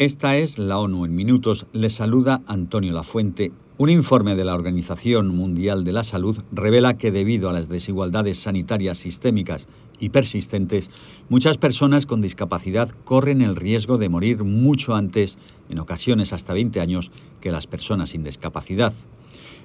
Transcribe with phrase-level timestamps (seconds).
[0.00, 1.66] Esta es la ONU en minutos.
[1.74, 3.52] Les saluda Antonio Lafuente.
[3.76, 8.38] Un informe de la Organización Mundial de la Salud revela que debido a las desigualdades
[8.38, 9.68] sanitarias sistémicas
[9.98, 10.90] y persistentes,
[11.28, 15.36] muchas personas con discapacidad corren el riesgo de morir mucho antes,
[15.68, 17.12] en ocasiones hasta 20 años,
[17.42, 18.94] que las personas sin discapacidad.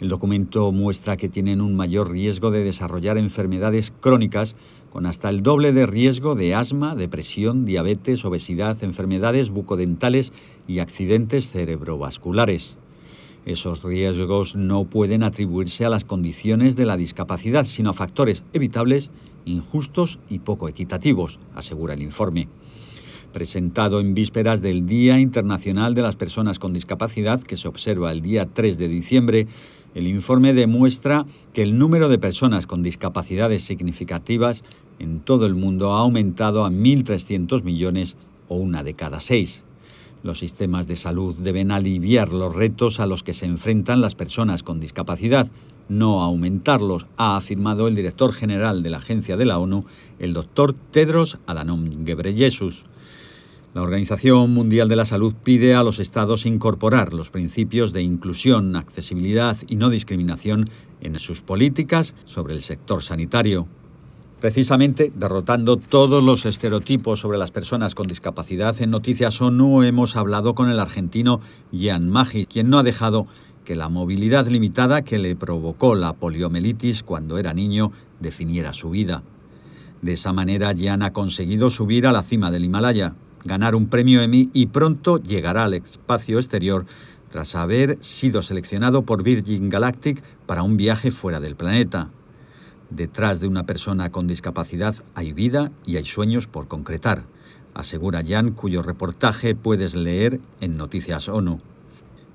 [0.00, 4.54] El documento muestra que tienen un mayor riesgo de desarrollar enfermedades crónicas
[4.90, 10.32] con hasta el doble de riesgo de asma, depresión, diabetes, obesidad, enfermedades bucodentales
[10.66, 12.76] y accidentes cerebrovasculares.
[13.46, 19.10] Esos riesgos no pueden atribuirse a las condiciones de la discapacidad, sino a factores evitables,
[19.46, 22.48] injustos y poco equitativos, asegura el informe
[23.30, 28.22] presentado en vísperas del Día Internacional de las Personas con Discapacidad, que se observa el
[28.22, 29.46] día 3 de diciembre,
[29.94, 34.62] el informe demuestra que el número de personas con discapacidades significativas
[34.98, 38.16] en todo el mundo ha aumentado a 1.300 millones
[38.48, 39.64] o una de cada seis.
[40.22, 44.62] Los sistemas de salud deben aliviar los retos a los que se enfrentan las personas
[44.62, 45.50] con discapacidad,
[45.88, 49.86] no aumentarlos, ha afirmado el director general de la Agencia de la ONU,
[50.18, 52.84] el doctor Tedros Adhanom Ghebreyesus.
[53.72, 58.74] La Organización Mundial de la Salud pide a los Estados incorporar los principios de inclusión,
[58.74, 63.68] accesibilidad y no discriminación en sus políticas sobre el sector sanitario.
[64.40, 70.56] Precisamente, derrotando todos los estereotipos sobre las personas con discapacidad, en Noticias ONU hemos hablado
[70.56, 71.40] con el argentino
[71.70, 73.28] Gian Maggi, quien no ha dejado
[73.64, 79.22] que la movilidad limitada que le provocó la poliomielitis cuando era niño definiera su vida.
[80.02, 84.22] De esa manera, Gian ha conseguido subir a la cima del Himalaya, ganar un premio
[84.22, 86.86] Emmy y pronto llegará al espacio exterior
[87.30, 92.10] tras haber sido seleccionado por Virgin Galactic para un viaje fuera del planeta.
[92.90, 97.22] Detrás de una persona con discapacidad hay vida y hay sueños por concretar,
[97.72, 101.58] asegura Jan, cuyo reportaje puedes leer en Noticias ONU.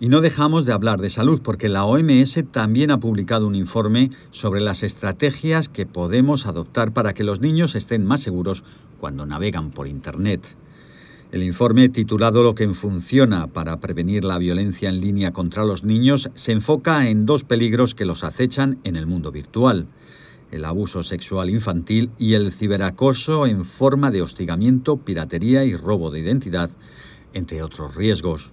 [0.00, 4.10] Y no dejamos de hablar de salud porque la OMS también ha publicado un informe
[4.30, 8.64] sobre las estrategias que podemos adoptar para que los niños estén más seguros
[9.00, 10.56] cuando navegan por Internet.
[11.34, 16.30] El informe titulado Lo que funciona para prevenir la violencia en línea contra los niños
[16.34, 19.88] se enfoca en dos peligros que los acechan en el mundo virtual,
[20.52, 26.20] el abuso sexual infantil y el ciberacoso en forma de hostigamiento, piratería y robo de
[26.20, 26.70] identidad,
[27.32, 28.52] entre otros riesgos.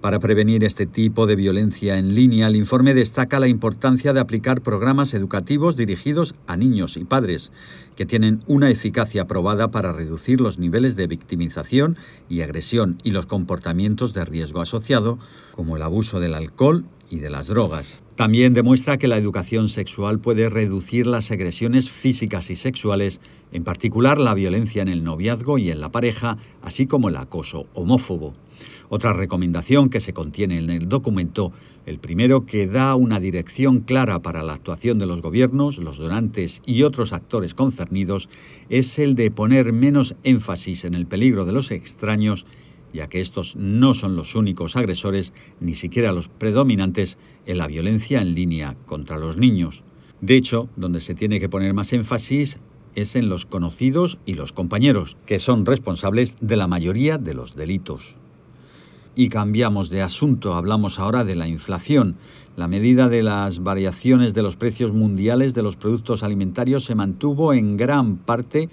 [0.00, 4.62] Para prevenir este tipo de violencia en línea, el informe destaca la importancia de aplicar
[4.62, 7.52] programas educativos dirigidos a niños y padres,
[7.96, 11.98] que tienen una eficacia probada para reducir los niveles de victimización
[12.30, 15.18] y agresión y los comportamientos de riesgo asociado,
[15.54, 18.02] como el abuso del alcohol y de las drogas.
[18.16, 23.20] También demuestra que la educación sexual puede reducir las agresiones físicas y sexuales,
[23.52, 27.66] en particular la violencia en el noviazgo y en la pareja, así como el acoso
[27.74, 28.34] homófobo.
[28.88, 31.52] Otra recomendación que se contiene en el documento,
[31.86, 36.60] el primero que da una dirección clara para la actuación de los gobiernos, los donantes
[36.66, 38.28] y otros actores concernidos,
[38.68, 42.46] es el de poner menos énfasis en el peligro de los extraños,
[42.92, 48.20] ya que estos no son los únicos agresores, ni siquiera los predominantes en la violencia
[48.20, 49.84] en línea contra los niños.
[50.20, 52.58] De hecho, donde se tiene que poner más énfasis
[52.94, 57.54] es en los conocidos y los compañeros, que son responsables de la mayoría de los
[57.54, 58.16] delitos.
[59.14, 62.16] Y cambiamos de asunto, hablamos ahora de la inflación.
[62.56, 67.52] La medida de las variaciones de los precios mundiales de los productos alimentarios se mantuvo
[67.52, 68.68] en gran parte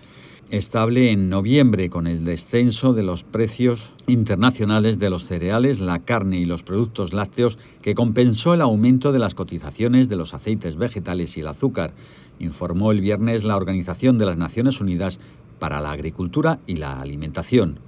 [0.50, 6.40] estable en noviembre con el descenso de los precios internacionales de los cereales, la carne
[6.40, 11.36] y los productos lácteos que compensó el aumento de las cotizaciones de los aceites vegetales
[11.36, 11.94] y el azúcar,
[12.40, 15.20] informó el viernes la Organización de las Naciones Unidas
[15.60, 17.80] para la Agricultura y la Alimentación.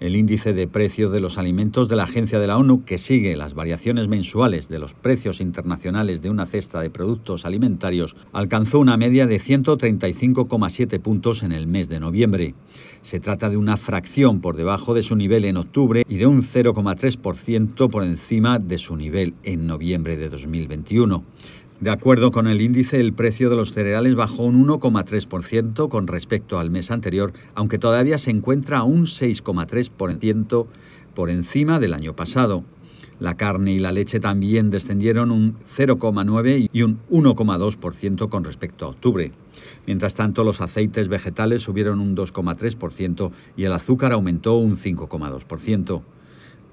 [0.00, 3.36] El índice de precio de los alimentos de la Agencia de la ONU, que sigue
[3.36, 8.96] las variaciones mensuales de los precios internacionales de una cesta de productos alimentarios, alcanzó una
[8.96, 12.54] media de 135,7 puntos en el mes de noviembre.
[13.02, 16.44] Se trata de una fracción por debajo de su nivel en octubre y de un
[16.44, 21.24] 0,3% por encima de su nivel en noviembre de 2021.
[21.80, 26.58] De acuerdo con el índice, el precio de los cereales bajó un 1,3% con respecto
[26.58, 30.66] al mes anterior, aunque todavía se encuentra un 6,3%
[31.14, 32.64] por encima del año pasado.
[33.20, 38.88] La carne y la leche también descendieron un 0,9 y un 1,2% con respecto a
[38.88, 39.30] octubre.
[39.86, 46.02] Mientras tanto, los aceites vegetales subieron un 2,3% y el azúcar aumentó un 5,2%.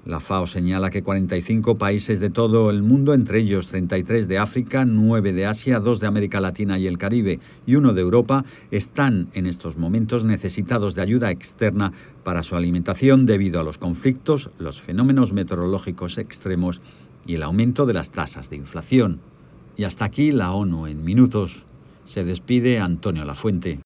[0.06, 4.84] La FAO señala que 45 países de todo el mundo, entre ellos 33 de África,
[4.84, 9.26] 9 de Asia, 2 de América Latina y el Caribe y 1 de Europa, están
[9.32, 11.92] en estos momentos necesitados de ayuda externa
[12.22, 16.80] para su alimentación debido a los conflictos, los fenómenos meteorológicos extremos
[17.26, 19.18] y el aumento de las tasas de inflación.
[19.76, 21.64] Y hasta aquí la ONU en minutos.
[22.04, 23.74] Se despide Antonio Lafuente.